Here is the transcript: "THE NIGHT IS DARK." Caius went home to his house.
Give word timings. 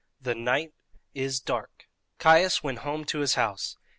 "THE 0.19 0.33
NIGHT 0.33 0.73
IS 1.13 1.39
DARK." 1.39 1.87
Caius 2.17 2.63
went 2.63 2.79
home 2.79 3.05
to 3.05 3.19
his 3.19 3.35
house. 3.35 3.77